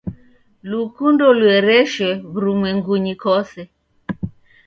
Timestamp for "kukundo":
0.69-1.23